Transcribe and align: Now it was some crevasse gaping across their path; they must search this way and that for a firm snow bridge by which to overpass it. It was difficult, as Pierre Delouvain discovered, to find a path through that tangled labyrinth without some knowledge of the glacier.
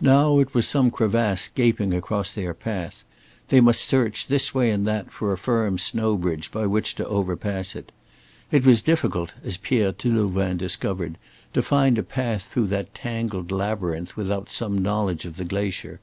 Now 0.00 0.38
it 0.38 0.54
was 0.54 0.68
some 0.68 0.92
crevasse 0.92 1.48
gaping 1.48 1.92
across 1.92 2.30
their 2.30 2.54
path; 2.54 3.02
they 3.48 3.60
must 3.60 3.82
search 3.84 4.28
this 4.28 4.54
way 4.54 4.70
and 4.70 4.86
that 4.86 5.10
for 5.10 5.32
a 5.32 5.36
firm 5.36 5.76
snow 5.76 6.16
bridge 6.16 6.52
by 6.52 6.66
which 6.68 6.94
to 6.94 7.08
overpass 7.08 7.74
it. 7.74 7.90
It 8.52 8.64
was 8.64 8.80
difficult, 8.80 9.34
as 9.42 9.56
Pierre 9.56 9.90
Delouvain 9.90 10.56
discovered, 10.56 11.18
to 11.52 11.62
find 11.62 11.98
a 11.98 12.04
path 12.04 12.44
through 12.44 12.68
that 12.68 12.94
tangled 12.94 13.50
labyrinth 13.50 14.16
without 14.16 14.50
some 14.50 14.78
knowledge 14.78 15.24
of 15.24 15.36
the 15.36 15.44
glacier. 15.44 15.98